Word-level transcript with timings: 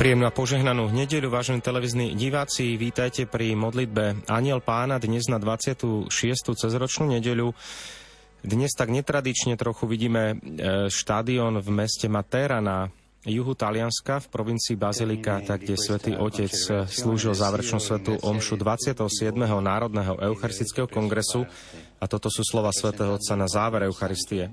Príjemnú 0.00 0.24
a 0.24 0.32
požehnanú 0.32 0.88
nedeľu, 0.96 1.28
vážení 1.28 1.60
televízni 1.60 2.16
diváci, 2.16 2.80
vítajte 2.80 3.28
pri 3.28 3.52
modlitbe 3.52 4.32
Aniel 4.32 4.64
pána 4.64 4.96
dnes 4.96 5.28
na 5.28 5.36
26. 5.36 6.08
cezročnú 6.56 7.12
nedeľu. 7.12 7.52
Dnes 8.40 8.72
tak 8.72 8.88
netradične 8.88 9.60
trochu 9.60 9.84
vidíme 9.84 10.40
e, 10.40 10.88
štádion 10.88 11.60
v 11.60 11.68
meste 11.68 12.08
Matera 12.08 12.64
na 12.64 12.88
juhu 13.28 13.52
Talianska 13.52 14.24
v 14.24 14.26
provincii 14.32 14.80
Bazilika, 14.80 15.44
tak 15.44 15.68
kde 15.68 15.76
svätý 15.76 16.16
Otec 16.16 16.48
slúžil 16.88 17.36
záverečnú 17.36 17.76
svetú 17.76 18.16
omšu 18.24 18.56
27. 18.56 19.04
Národného 19.44 20.16
eucharistického 20.16 20.88
kongresu 20.88 21.44
a 22.00 22.08
toto 22.08 22.32
sú 22.32 22.40
slova 22.40 22.72
svätého 22.72 23.20
Otca 23.20 23.36
na 23.36 23.44
záver 23.44 23.84
Eucharistie. 23.84 24.48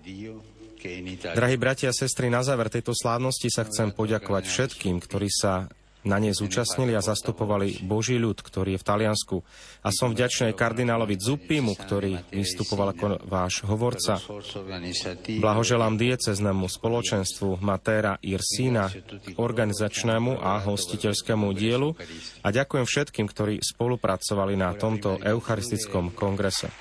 Drahí 1.34 1.58
bratia 1.58 1.90
a 1.90 1.96
sestry, 1.96 2.30
na 2.30 2.46
záver 2.46 2.70
tejto 2.70 2.94
slávnosti 2.94 3.50
sa 3.50 3.66
chcem 3.66 3.90
poďakovať 3.92 4.44
všetkým, 4.46 5.02
ktorí 5.02 5.28
sa 5.28 5.68
na 6.08 6.24
nej 6.24 6.32
zúčastnili 6.32 6.96
a 6.96 7.04
zastupovali 7.04 7.84
Boží 7.84 8.16
ľud, 8.16 8.40
ktorý 8.40 8.78
je 8.78 8.82
v 8.82 8.88
Taliansku. 8.88 9.38
A 9.84 9.92
som 9.92 10.16
vďačný 10.16 10.56
kardinálovi 10.56 11.20
Zuppimu, 11.20 11.76
ktorý 11.76 12.24
vystupoval 12.32 12.96
ako 12.96 13.06
váš 13.28 13.68
hovorca. 13.68 14.16
Blahoželám 15.28 16.00
dieceznému 16.00 16.66
spoločenstvu 16.72 17.60
Matera 17.60 18.16
Irsina, 18.24 18.88
organizačnému 19.36 20.40
a 20.40 20.64
hostiteľskému 20.64 21.52
dielu 21.52 21.92
a 22.42 22.48
ďakujem 22.56 22.88
všetkým, 22.88 23.28
ktorí 23.28 23.60
spolupracovali 23.60 24.56
na 24.56 24.72
tomto 24.80 25.20
eucharistickom 25.20 26.16
kongrese. 26.16 26.72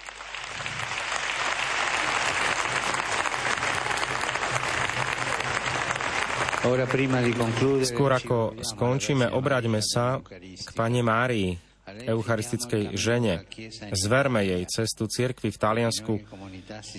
Skôr 7.86 8.10
ako 8.10 8.58
skončíme, 8.60 9.30
obraťme 9.30 9.78
sa 9.78 10.18
k 10.24 10.68
Pane 10.74 11.00
Márii, 11.00 11.66
eucharistickej 11.86 12.98
žene. 12.98 13.46
Zverme 13.94 14.42
jej 14.42 14.62
cestu 14.66 15.06
cirkvi 15.06 15.54
v 15.54 15.58
Taliansku, 15.58 16.12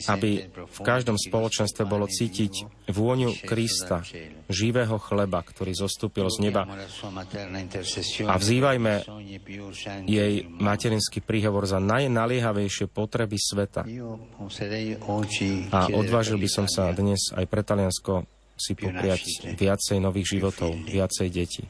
aby 0.08 0.48
v 0.48 0.80
každom 0.80 1.20
spoločenstve 1.20 1.84
bolo 1.84 2.08
cítiť 2.08 2.88
vôňu 2.96 3.36
Krista, 3.44 4.00
živého 4.48 4.96
chleba, 4.96 5.44
ktorý 5.44 5.76
zostúpil 5.76 6.32
z 6.32 6.48
neba. 6.48 6.64
A 8.32 8.36
vzývajme 8.40 8.94
jej 10.08 10.34
materinský 10.56 11.20
príhovor 11.20 11.68
za 11.68 11.84
najnaliehavejšie 11.84 12.88
potreby 12.88 13.36
sveta. 13.36 13.84
A 15.76 15.80
odvážil 15.92 16.38
by 16.40 16.48
som 16.48 16.66
sa 16.72 16.96
dnes 16.96 17.36
aj 17.36 17.44
pre 17.52 17.60
Taliansko 17.60 18.37
si 18.58 18.74
popriať 18.74 19.54
viacej 19.56 20.02
nových 20.02 20.38
životov, 20.38 20.74
viacej 20.90 21.30
detí. 21.30 21.64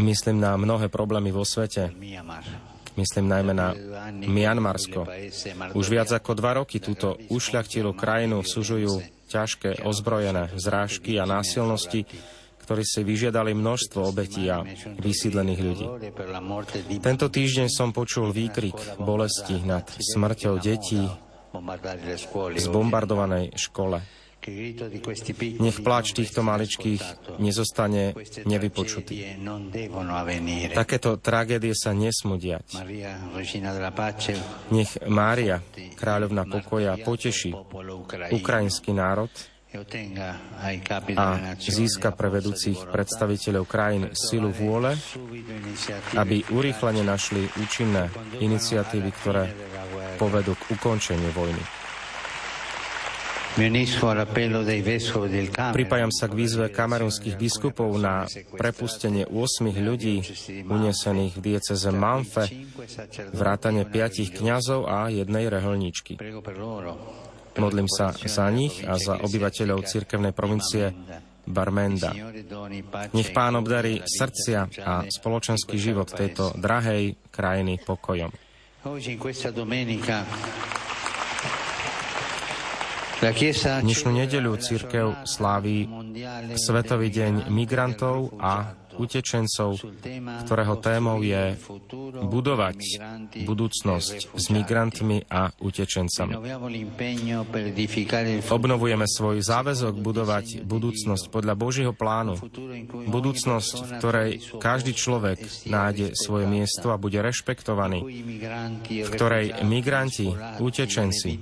Myslím 0.00 0.38
na 0.40 0.52
mnohé 0.56 0.86
problémy 0.88 1.30
vo 1.30 1.44
svete. 1.46 1.92
Myslím 2.94 3.26
najmä 3.26 3.52
na 3.52 3.74
Mianmarsko. 4.14 5.02
Už 5.74 5.86
viac 5.90 6.14
ako 6.14 6.30
dva 6.38 6.62
roky 6.62 6.78
túto 6.78 7.18
ušľachtilú 7.26 7.90
krajinu 7.98 8.46
sužujú 8.46 9.13
ťažké 9.28 9.84
ozbrojené 9.84 10.52
zrážky 10.56 11.16
a 11.20 11.24
násilnosti, 11.24 12.06
ktorí 12.64 12.80
si 12.80 13.04
vyžiadali 13.04 13.52
množstvo 13.52 14.00
obetí 14.08 14.48
a 14.48 14.64
vysídlených 14.96 15.60
ľudí. 15.60 15.86
Tento 17.04 17.28
týždeň 17.28 17.68
som 17.68 17.92
počul 17.92 18.32
výkrik 18.32 18.76
bolesti 18.96 19.60
nad 19.60 19.84
smrťou 19.84 20.56
detí 20.64 21.04
v 21.52 22.58
zbombardovanej 22.58 23.52
škole. 23.54 24.00
Nech 25.60 25.78
pláč 25.80 26.12
týchto 26.12 26.44
maličkých 26.44 27.00
nezostane 27.40 28.12
nevypočutý. 28.44 29.40
Takéto 30.76 31.16
tragédie 31.16 31.72
sa 31.72 31.96
nesmú 31.96 32.36
diať. 32.36 32.84
Nech 34.68 34.92
Mária, 35.08 35.64
kráľovna 35.96 36.44
pokoja, 36.44 37.00
poteší 37.00 37.56
ukrajinský 38.36 38.92
národ 38.92 39.32
a 41.18 41.26
získa 41.58 42.14
pre 42.14 42.30
vedúcich 42.30 42.78
predstaviteľov 42.94 43.64
krajín 43.66 44.04
silu 44.14 44.54
vôle, 44.54 44.94
aby 46.14 46.46
urýchlene 46.54 47.02
našli 47.02 47.42
účinné 47.58 48.06
iniciatívy, 48.38 49.10
ktoré 49.10 49.44
povedú 50.14 50.54
k 50.54 50.78
ukončeniu 50.78 51.34
vojny. 51.34 51.83
Pripájam 55.70 56.10
sa 56.10 56.26
k 56.26 56.34
výzve 56.34 56.66
kamerunských 56.74 57.38
biskupov 57.38 57.94
na 58.02 58.26
prepustenie 58.58 59.30
8 59.30 59.70
ľudí 59.78 60.26
unesených 60.66 61.38
v 61.38 61.40
dieceze 61.40 61.90
Manfe, 61.94 62.50
vrátane 63.30 63.86
piatich 63.86 64.34
kňazov 64.34 64.90
a 64.90 65.06
jednej 65.06 65.46
reholníčky. 65.46 66.18
Modlím 67.54 67.86
sa 67.86 68.10
za 68.10 68.50
nich 68.50 68.82
a 68.82 68.98
za 68.98 69.22
obyvateľov 69.22 69.86
cirkevnej 69.86 70.34
provincie 70.34 70.90
Barmenda. 71.46 72.10
Nech 73.14 73.30
pán 73.30 73.54
obdarí 73.54 74.02
srdcia 74.02 74.66
a 74.82 75.06
spoločenský 75.06 75.78
život 75.78 76.10
tejto 76.10 76.58
drahej 76.58 77.30
krajiny 77.30 77.78
pokojom. 77.86 78.34
Dnešnú 83.24 84.20
nedeľu 84.20 84.60
církev 84.60 85.24
sláví 85.24 85.88
Svetový 86.60 87.08
deň 87.08 87.48
migrantov 87.48 88.36
a 88.36 88.83
utečencov, 88.98 89.78
ktorého 90.44 90.74
témou 90.78 91.20
je 91.22 91.56
budovať 92.24 92.78
budúcnosť 93.44 94.16
s 94.34 94.44
migrantmi 94.50 95.26
a 95.28 95.50
utečencami. 95.58 96.34
Obnovujeme 98.48 99.06
svoj 99.08 99.42
záväzok 99.42 99.94
budovať 99.98 100.46
budúcnosť 100.64 101.24
podľa 101.30 101.54
Božieho 101.54 101.92
plánu. 101.94 102.38
Budúcnosť, 103.08 103.74
v 103.74 103.90
ktorej 103.98 104.30
každý 104.58 104.92
človek 104.94 105.38
nájde 105.68 106.14
svoje 106.16 106.46
miesto 106.46 106.90
a 106.94 107.00
bude 107.00 107.18
rešpektovaný, 107.18 108.00
v 108.84 109.08
ktorej 109.10 109.64
migranti, 109.66 110.30
utečenci, 110.60 111.38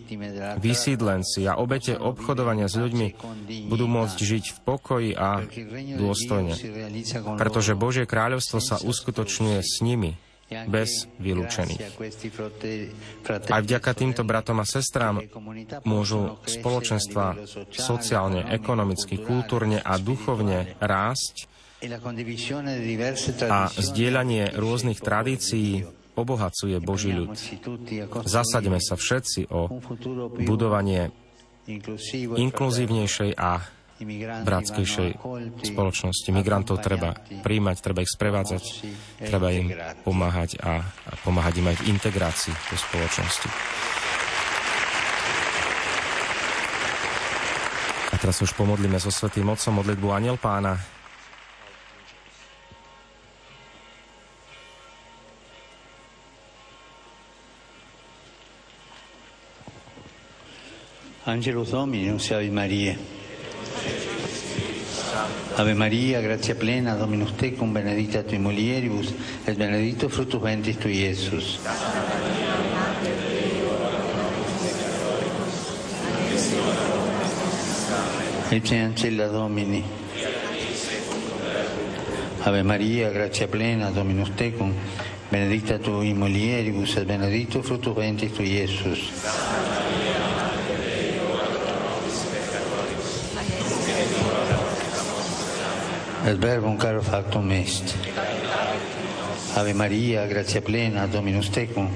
vysídlenci 0.58 1.44
a 1.48 1.58
obete 1.58 1.96
obchodovania 1.96 2.66
s 2.66 2.76
ľuďmi 2.78 3.08
budú 3.68 3.86
môcť 3.88 4.18
žiť 4.18 4.44
v 4.52 4.58
pokoji 4.64 5.10
a 5.16 5.44
dôstojne 5.98 6.54
pretože 7.42 7.74
Božie 7.74 8.06
kráľovstvo 8.06 8.62
sa 8.62 8.78
uskutočňuje 8.78 9.58
s 9.58 9.82
nimi, 9.82 10.14
bez 10.68 11.08
vylúčených. 11.16 11.80
Aj 13.48 13.62
vďaka 13.64 13.90
týmto 13.96 14.22
bratom 14.22 14.60
a 14.60 14.66
sestrám 14.68 15.24
môžu 15.88 16.36
spoločenstva 16.44 17.40
sociálne, 17.72 18.46
ekonomicky, 18.52 19.16
kultúrne 19.16 19.80
a 19.80 19.96
duchovne 19.96 20.76
rásť 20.78 21.48
a 23.48 23.72
zdieľanie 23.74 24.54
rôznych 24.54 25.02
tradícií 25.02 25.82
obohacuje 26.14 26.78
Boží 26.78 27.10
ľud. 27.10 27.34
Zasaďme 28.22 28.78
sa 28.78 28.94
všetci 28.94 29.50
o 29.50 29.66
budovanie 30.46 31.10
inkluzívnejšej 32.38 33.34
a 33.34 33.81
bratskejšej 34.44 35.10
spoločnosti. 35.72 36.28
Migrantov 36.34 36.82
treba 36.82 37.14
príjmať, 37.16 37.76
treba 37.80 38.02
ich 38.02 38.12
sprevádzať, 38.12 38.62
treba 39.22 39.48
im 39.54 39.72
pomáhať 40.02 40.58
a, 40.62 40.82
a 40.82 41.12
pomáhať 41.22 41.62
im 41.62 41.70
aj 41.70 41.76
v 41.82 41.86
integrácii 41.92 42.54
do 42.54 42.76
spoločnosti. 42.76 43.48
A 48.12 48.14
teraz 48.20 48.38
už 48.44 48.52
pomodlíme 48.54 49.00
so 49.00 49.08
Svetým 49.08 49.48
Otcom 49.48 49.80
modlitbu 49.80 50.08
Aniel 50.12 50.36
Pána. 50.36 50.76
Angelo 61.24 61.62
Domini, 61.62 62.10
Ave 62.10 62.50
Maria. 62.50 63.11
Ave 65.54 65.74
Maria, 65.74 66.20
grazia 66.22 66.54
plena, 66.54 66.94
Dominus 66.94 67.32
tecum, 67.36 67.72
benedicta 67.72 68.22
tui 68.22 68.38
mulieribus, 68.38 69.12
et 69.44 69.54
benedictus 69.54 70.10
fructus 70.10 70.40
ventris 70.40 70.78
tui, 70.78 70.96
Iesus. 70.96 71.60
Ecce 78.48 78.78
ancella 78.78 79.26
Domini. 79.26 79.84
Ave 82.44 82.62
Maria, 82.62 83.10
grazia 83.10 83.46
plena, 83.46 83.90
Dominus 83.90 84.30
tecum, 84.34 84.72
benedicta 85.28 85.78
tu 85.78 85.90
mulieribus 85.90 86.96
et 86.96 87.04
benedictus 87.04 87.66
fructus 87.66 87.94
ventris 87.94 88.32
tui, 88.32 88.54
Iesus. 88.56 89.10
Et 89.10 89.81
verbum 96.38 96.76
caro 96.76 97.02
factum 97.02 97.50
est. 97.50 97.94
Ave 99.54 99.74
Maria, 99.74 100.26
grazia 100.26 100.60
plena, 100.62 101.06
Dominus 101.06 101.50
tecum, 101.50 101.88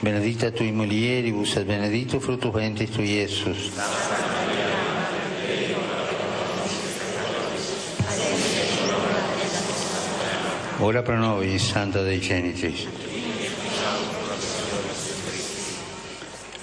benedicta 0.00 0.50
tu 0.50 0.64
in 0.64 0.74
mulieribus 0.74 1.56
et 1.56 1.66
benedictus 1.66 2.22
fructus 2.22 2.52
ventris 2.52 2.90
tui, 2.90 3.04
Iesus. 3.04 3.70
Ora 10.80 11.02
pro 11.02 11.16
nobis, 11.16 11.62
Santa 11.62 12.02
Dei 12.02 12.20
Genitis. 12.20 12.86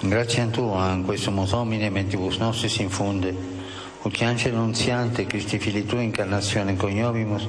Grazie 0.00 0.42
a 0.42 0.46
Tua, 0.46 0.92
in 0.92 1.04
questo 1.04 1.30
Domine, 1.30 1.88
mentibus 1.88 2.36
nostris 2.36 2.76
infunde, 2.78 3.51
ut 4.02 4.20
angelo 4.22 4.56
annunziante, 4.56 5.26
Christi 5.26 5.58
fili 5.58 5.84
Tua, 5.84 6.02
incarnazione 6.02 6.76
coniovimus, 6.76 7.48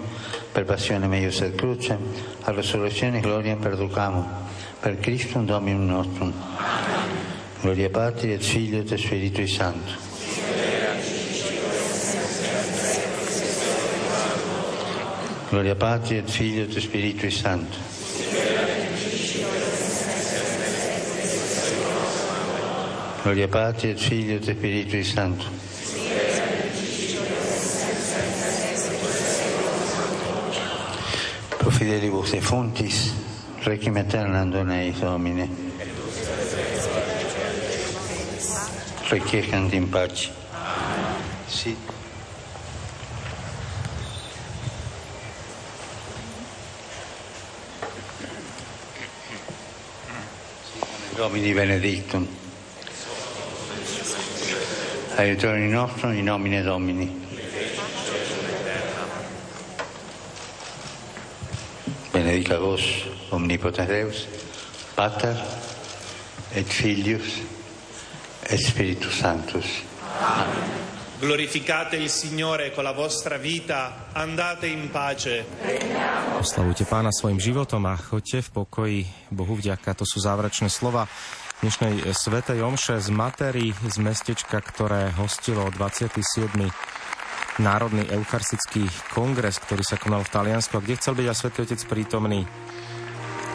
per 0.52 0.66
passione 0.66 1.08
meius 1.08 1.42
et 1.42 1.56
crucem, 1.56 1.98
a 2.42 2.52
resurrezione 2.52 3.20
gloria 3.20 3.56
perducamo, 3.56 4.28
per 4.80 5.00
Christum 5.00 5.46
Dominum 5.46 5.86
nostrum. 5.86 6.34
Gloria 7.62 7.90
Patri 7.90 8.34
et 8.34 8.44
Figlio 8.44 8.80
et 8.80 8.94
Spiritui 8.94 9.48
Sancto. 9.48 9.94
Gloria 15.50 15.76
Patri 15.76 16.18
et 16.18 16.30
Figlio 16.30 16.64
et 16.64 16.78
Spiritui 16.78 17.32
Sancto. 17.32 17.78
Gloria 23.24 23.48
Patri 23.48 23.90
et 23.90 23.98
Figlio 23.98 24.36
et 24.36 24.44
Spiritui 24.44 25.04
Sancto. 25.04 25.73
fideli 31.84 32.10
e 32.32 32.40
fontis, 32.40 33.14
requiem 33.64 33.98
eternando 33.98 34.64
neis 34.64 34.98
Domine. 35.00 35.50
Requiescant 39.10 39.74
in 39.74 39.90
pace. 39.90 40.32
Sì. 41.46 41.76
Domini 51.16 51.54
benedictum. 51.54 52.26
Aiutori 55.16 55.68
nostro 55.68 56.12
in 56.12 56.24
nomine 56.24 56.62
Domini. 56.62 57.23
Benedica 62.34 62.58
vos, 62.58 62.82
omnipotens 63.30 63.86
Deus, 63.86 64.26
Pater 64.98 65.38
et 66.58 66.66
Filius 66.66 67.46
et 68.50 68.58
Spiritus 68.58 69.14
Sanctus. 69.14 69.86
Glorificate 71.20 71.96
il 71.98 72.10
Signore 72.10 72.74
con 72.74 72.86
la 72.86 72.92
vostra 72.92 73.38
vita, 73.38 74.10
andate 74.14 74.66
in 74.66 74.90
pace. 74.90 75.46
Oslavujte 76.42 76.90
pána 76.90 77.14
svojim 77.14 77.38
životom 77.38 77.86
a 77.86 78.02
choďte 78.02 78.42
v 78.42 78.66
pokoji. 78.66 79.00
Bohu 79.30 79.54
vďaka. 79.54 79.94
To 79.94 80.02
sú 80.02 80.18
záverečné 80.18 80.74
slova 80.74 81.06
dnešnej 81.62 82.18
Svetej 82.18 82.66
Omše 82.66 82.98
z 82.98 83.14
Matery, 83.14 83.78
z 83.78 84.02
mestečka, 84.02 84.58
ktoré 84.58 85.14
hostilo 85.14 85.70
27. 85.70 86.18
Národný 87.62 88.10
eucharistický 88.10 88.90
kongres, 89.14 89.62
ktorý 89.62 89.86
sa 89.86 90.02
konal 90.02 90.26
v 90.26 90.34
Taliansku 90.34 90.74
a 90.74 90.82
kde 90.82 90.98
chcel 90.98 91.14
byť 91.14 91.28
aj 91.30 91.38
Svetý 91.38 91.60
Otec 91.62 91.82
prítomný 91.86 92.42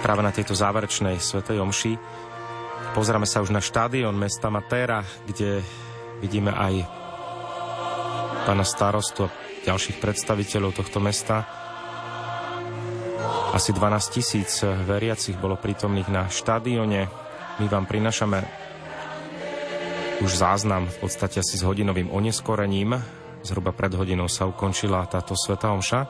práve 0.07 0.23
na 0.23 0.31
tejto 0.31 0.55
záverečnej 0.55 1.19
Svetej 1.19 1.59
Omši. 1.59 1.93
Pozráme 2.95 3.27
sa 3.27 3.43
už 3.43 3.51
na 3.51 3.59
štádion 3.59 4.15
mesta 4.15 4.55
Matera, 4.55 5.03
kde 5.27 5.67
vidíme 6.23 6.55
aj 6.55 6.87
pána 8.47 8.63
starostu 8.63 9.27
a 9.27 9.35
ďalších 9.67 9.99
predstaviteľov 9.99 10.79
tohto 10.79 11.03
mesta. 11.03 11.43
Asi 13.51 13.75
12 13.75 14.15
tisíc 14.15 14.63
veriacich 14.63 15.35
bolo 15.43 15.59
prítomných 15.59 16.07
na 16.07 16.31
štadióne. 16.31 17.11
My 17.59 17.67
vám 17.67 17.91
prinašame 17.91 18.47
už 20.23 20.31
záznam 20.39 20.87
v 20.87 20.99
podstate 21.03 21.43
asi 21.43 21.59
s 21.59 21.67
hodinovým 21.67 22.15
oneskorením. 22.15 23.18
Zhruba 23.47 23.71
pred 23.71 23.95
hodinou 23.95 24.27
sa 24.27 24.45
ukončila 24.51 25.07
táto 25.07 25.39
sveta 25.39 25.71
omša. 25.71 26.01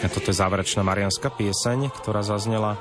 A 0.00 0.08
toto 0.08 0.32
je 0.32 0.36
záverečná 0.36 0.80
marianská 0.80 1.28
pieseň, 1.32 1.92
ktorá 1.92 2.24
zaznela 2.24 2.76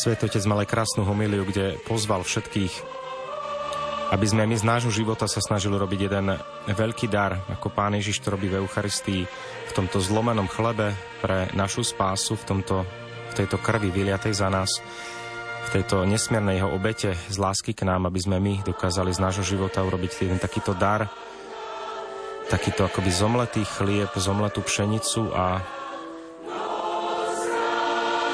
Svetotec 0.00 0.40
mal 0.48 0.64
aj 0.64 0.72
krásnu 0.72 1.04
homíliu, 1.04 1.44
kde 1.44 1.76
pozval 1.84 2.24
všetkých, 2.24 2.72
aby 4.16 4.24
sme 4.24 4.48
my 4.48 4.56
z 4.56 4.64
nášho 4.64 4.88
života 4.88 5.28
sa 5.28 5.44
snažili 5.44 5.76
robiť 5.76 6.08
jeden 6.08 6.40
veľký 6.72 7.04
dar, 7.12 7.44
ako 7.52 7.68
Pán 7.68 7.92
Ježiš 7.92 8.24
to 8.24 8.32
robí 8.32 8.48
v 8.48 8.64
Eucharistii, 8.64 9.28
v 9.68 9.72
tomto 9.76 10.00
zlomenom 10.00 10.48
chlebe 10.48 10.96
pre 11.20 11.52
našu 11.52 11.84
spásu, 11.84 12.32
v, 12.40 12.44
tomto, 12.48 12.88
v 13.28 13.44
tejto 13.44 13.60
krvi 13.60 13.92
vyliatej 13.92 14.40
za 14.40 14.48
nás, 14.48 14.80
v 15.68 15.68
tejto 15.68 16.08
nesmiernej 16.08 16.64
jeho 16.64 16.72
obete 16.72 17.12
z 17.28 17.36
lásky 17.36 17.76
k 17.76 17.84
nám, 17.84 18.08
aby 18.08 18.24
sme 18.24 18.40
my 18.40 18.64
dokázali 18.64 19.12
z 19.12 19.20
nášho 19.20 19.44
života 19.44 19.84
urobiť 19.84 20.24
jeden 20.24 20.40
takýto 20.40 20.72
dar, 20.72 21.12
takýto 22.48 22.88
akoby 22.88 23.12
zomletý 23.12 23.68
chlieb, 23.68 24.08
zomletú 24.16 24.64
pšenicu 24.64 25.28
a 25.36 25.60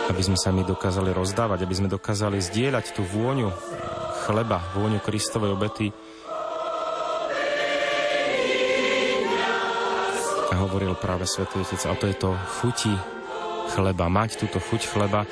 aby 0.06 0.22
sme 0.22 0.38
sa 0.38 0.54
my 0.54 0.62
dokázali 0.62 1.10
rozdávať, 1.10 1.66
aby 1.66 1.74
sme 1.74 1.88
dokázali 1.90 2.38
zdieľať 2.38 2.94
tú 2.94 3.02
vôňu 3.02 3.50
chleba, 4.26 4.62
vôňu 4.74 5.02
Kristovej 5.02 5.54
obety. 5.54 5.90
A 10.50 10.54
hovoril 10.62 10.94
práve 10.98 11.26
Svetý 11.26 11.62
Otec, 11.62 11.82
a 11.86 11.94
to 11.98 12.06
je 12.06 12.16
to 12.16 12.30
chuti 12.62 12.94
chleba, 13.74 14.06
mať 14.06 14.38
túto 14.38 14.62
chuť 14.62 14.94
chleba, 14.94 15.26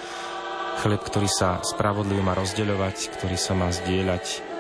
chleb, 0.83 1.00
ktorý 1.00 1.31
sa 1.31 1.62
spravodlivo 1.62 2.21
má 2.23 2.35
rozdeľovať, 2.35 3.14
ktorý 3.14 3.37
sa 3.38 3.54
má 3.54 3.71
zdieľať 3.71 4.53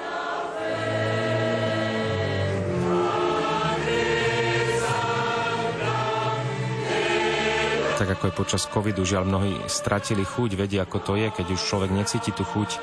tak 7.94 8.10
ako 8.18 8.26
aj 8.26 8.34
počas 8.34 8.62
covidu, 8.66 9.06
žiaľ 9.06 9.24
mnohí 9.30 9.54
stratili 9.70 10.26
chuť, 10.26 10.58
vedia 10.58 10.82
ako 10.82 10.98
to 10.98 11.12
je, 11.14 11.30
keď 11.30 11.46
už 11.54 11.60
človek 11.62 11.90
necíti 11.94 12.34
tú 12.34 12.42
chuť. 12.42 12.82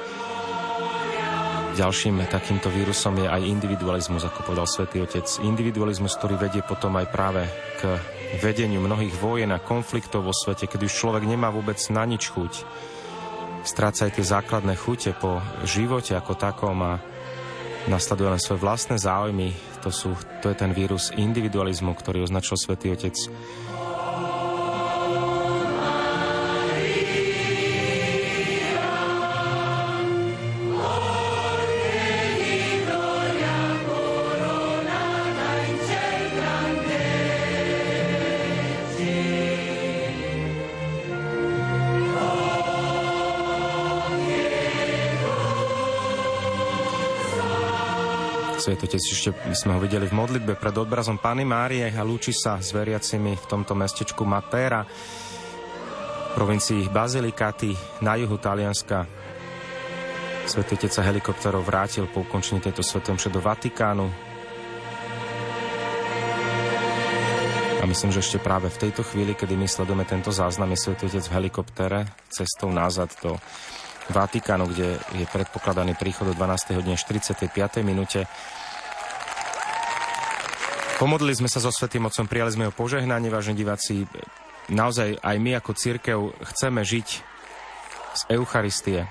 Ďalším 1.72 2.28
takýmto 2.28 2.68
vírusom 2.68 3.16
je 3.20 3.28
aj 3.32 3.48
individualizmus, 3.48 4.28
ako 4.28 4.44
povedal 4.44 4.68
svätý 4.68 5.00
Otec. 5.04 5.24
Individualizmus, 5.40 6.20
ktorý 6.20 6.36
vedie 6.36 6.60
potom 6.64 7.00
aj 7.00 7.08
práve 7.12 7.48
k 7.80 7.96
vedeniu 8.44 8.84
mnohých 8.84 9.16
vojen 9.20 9.52
a 9.56 9.64
konfliktov 9.64 10.28
vo 10.28 10.36
svete, 10.36 10.68
keď 10.68 10.88
už 10.88 10.94
človek 10.94 11.24
nemá 11.24 11.48
vôbec 11.48 11.80
na 11.92 12.04
nič 12.04 12.32
chuť. 12.32 12.68
Stráca 13.64 14.08
aj 14.08 14.20
tie 14.20 14.26
základné 14.26 14.76
chute 14.76 15.16
po 15.16 15.40
živote 15.64 16.12
ako 16.16 16.36
takom 16.36 16.76
a 16.84 17.00
nasleduje 17.88 18.36
len 18.36 18.42
svoje 18.42 18.64
vlastné 18.64 19.00
záujmy. 19.00 19.56
To, 19.84 19.90
sú, 19.90 20.14
to 20.44 20.52
je 20.52 20.56
ten 20.60 20.76
vírus 20.76 21.10
individualizmu, 21.16 21.96
ktorý 21.96 22.28
označil 22.28 22.60
svätý 22.60 22.92
Otec 22.92 23.16
Svetotec 48.62 49.02
ešte 49.02 49.34
sme 49.58 49.74
ho 49.74 49.82
videli 49.82 50.06
v 50.06 50.14
modlitbe 50.14 50.54
pred 50.54 50.78
obrazom 50.78 51.18
Pany 51.18 51.42
Márie 51.42 51.90
a 51.90 52.06
lúči 52.06 52.30
sa 52.30 52.62
s 52.62 52.70
veriacimi 52.70 53.34
v 53.34 53.46
tomto 53.50 53.74
mestečku 53.74 54.22
Matera, 54.22 54.86
v 54.86 56.32
provincii 56.38 56.86
Bazilikati 56.94 57.74
na 58.06 58.14
juhu 58.22 58.38
Talianska. 58.38 59.10
Svetotec 60.46 60.94
sa 60.94 61.02
helikopterov 61.02 61.66
vrátil 61.66 62.06
po 62.06 62.22
ukončení 62.22 62.62
tejto 62.62 62.86
svetom 62.86 63.18
do 63.18 63.42
Vatikánu. 63.42 64.06
A 67.82 67.84
myslím, 67.90 68.14
že 68.14 68.22
ešte 68.22 68.38
práve 68.38 68.70
v 68.70 68.78
tejto 68.78 69.02
chvíli, 69.02 69.34
kedy 69.34 69.58
my 69.58 69.66
sledujeme 69.66 70.06
tento 70.06 70.30
záznam, 70.30 70.70
je 70.78 70.86
Svetotec 70.86 71.26
v 71.26 71.34
helikoptere 71.34 72.14
cestou 72.30 72.70
nazad 72.70 73.10
do 73.26 73.42
Vatikánu, 74.10 74.66
kde 74.72 74.98
je 75.14 75.26
predpokladaný 75.30 75.94
príchod 75.94 76.26
do 76.26 76.34
12. 76.34 76.74
hodine 76.74 76.98
45. 76.98 77.46
minúte. 77.86 78.26
Pomodlili 80.98 81.38
sme 81.38 81.50
sa 81.50 81.62
so 81.62 81.70
Svetým 81.70 82.06
Otcom, 82.10 82.26
prijali 82.26 82.54
sme 82.54 82.66
ho 82.70 82.74
požehnanie, 82.74 83.30
vážení 83.30 83.62
diváci. 83.62 84.10
Naozaj 84.70 85.22
aj 85.22 85.36
my 85.38 85.58
ako 85.58 85.72
církev 85.74 86.18
chceme 86.54 86.82
žiť 86.86 87.08
z 88.14 88.22
Eucharistie. 88.34 89.10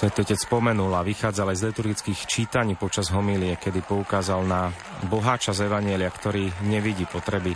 Svetý 0.00 0.24
Otec 0.24 0.40
spomenul 0.40 0.96
a 0.96 1.04
vychádzal 1.04 1.52
aj 1.52 1.60
z 1.60 1.66
liturgických 1.76 2.24
čítaní 2.24 2.72
počas 2.72 3.12
homílie, 3.12 3.60
kedy 3.60 3.84
poukázal 3.84 4.48
na 4.48 4.72
boháča 5.12 5.52
z 5.52 5.68
Evanielia, 5.68 6.08
ktorý 6.08 6.48
nevidí 6.64 7.04
potreby 7.04 7.52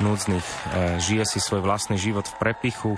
núdznych. 0.00 0.46
E, 0.46 0.56
žije 1.02 1.24
si 1.26 1.38
svoj 1.38 1.62
vlastný 1.62 1.98
život 1.98 2.26
v 2.26 2.38
prepichu, 2.38 2.92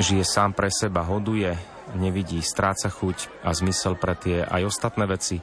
žije 0.00 0.24
sám 0.24 0.56
pre 0.56 0.72
seba, 0.72 1.04
hoduje, 1.04 1.54
nevidí, 1.94 2.40
stráca 2.40 2.88
chuť 2.88 3.44
a 3.44 3.52
zmysel 3.52 3.94
pre 4.00 4.16
tie 4.16 4.42
aj 4.42 4.62
ostatné 4.68 5.04
veci. 5.04 5.38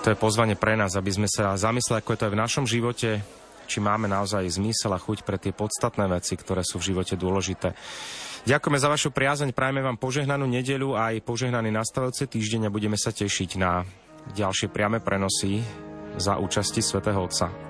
To 0.00 0.08
je 0.08 0.16
pozvanie 0.16 0.56
pre 0.56 0.80
nás, 0.80 0.96
aby 0.96 1.12
sme 1.12 1.28
sa 1.28 1.54
zamysleli, 1.60 2.00
ako 2.00 2.10
je 2.12 2.18
to 2.18 2.26
aj 2.26 2.32
v 2.32 2.42
našom 2.42 2.64
živote, 2.64 3.10
či 3.70 3.78
máme 3.78 4.10
naozaj 4.10 4.48
zmysel 4.50 4.90
a 4.96 4.98
chuť 4.98 5.22
pre 5.22 5.38
tie 5.38 5.54
podstatné 5.54 6.10
veci, 6.10 6.34
ktoré 6.34 6.66
sú 6.66 6.82
v 6.82 6.90
živote 6.90 7.14
dôležité. 7.14 7.76
Ďakujeme 8.48 8.78
za 8.80 8.88
vašu 8.88 9.12
priazeň, 9.12 9.52
prajeme 9.52 9.84
vám 9.84 10.00
požehnanú 10.00 10.48
nedelu 10.48 10.96
a 10.96 11.12
aj 11.12 11.22
požehnaný 11.22 11.68
nastavujúci 11.68 12.24
týždeň 12.24 12.66
a 12.66 12.74
budeme 12.74 12.96
sa 12.96 13.12
tešiť 13.12 13.50
na 13.60 13.84
ďalšie 14.32 14.72
priame 14.72 14.98
prenosy 15.04 15.60
za 16.16 16.40
účasti 16.40 16.80
svätého 16.80 17.20
Otca. 17.20 17.69